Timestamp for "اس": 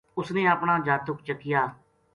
0.19-0.27